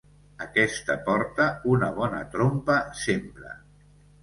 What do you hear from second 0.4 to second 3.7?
Aquest porta una bona trompa sempre.